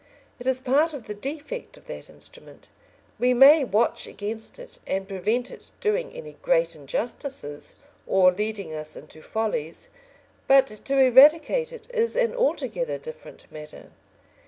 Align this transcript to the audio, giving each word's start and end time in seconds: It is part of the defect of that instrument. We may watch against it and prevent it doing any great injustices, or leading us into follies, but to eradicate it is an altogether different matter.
It 0.39 0.47
is 0.47 0.61
part 0.61 0.95
of 0.95 1.05
the 1.05 1.13
defect 1.13 1.77
of 1.77 1.85
that 1.85 2.09
instrument. 2.09 2.71
We 3.19 3.35
may 3.35 3.63
watch 3.63 4.07
against 4.07 4.57
it 4.57 4.79
and 4.87 5.07
prevent 5.07 5.51
it 5.51 5.69
doing 5.79 6.11
any 6.13 6.37
great 6.41 6.75
injustices, 6.75 7.75
or 8.07 8.31
leading 8.31 8.73
us 8.73 8.95
into 8.95 9.21
follies, 9.21 9.89
but 10.47 10.65
to 10.65 10.97
eradicate 10.97 11.71
it 11.71 11.87
is 11.93 12.15
an 12.15 12.33
altogether 12.33 12.97
different 12.97 13.45
matter. 13.51 13.91